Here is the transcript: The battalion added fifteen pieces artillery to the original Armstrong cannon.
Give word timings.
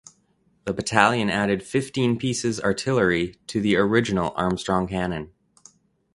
The 0.65 0.73
battalion 0.73 1.29
added 1.29 1.61
fifteen 1.61 2.17
pieces 2.17 2.59
artillery 2.59 3.35
to 3.45 3.61
the 3.61 3.75
original 3.75 4.33
Armstrong 4.35 4.87
cannon. 4.87 5.31